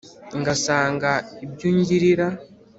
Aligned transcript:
Ngasanga 0.39 1.11
ibyo 1.45 1.65
ungilira 1.69 2.27